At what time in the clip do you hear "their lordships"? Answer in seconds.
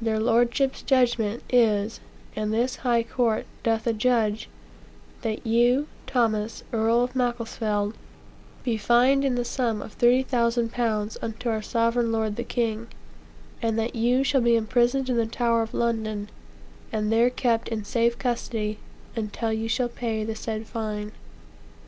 0.00-0.80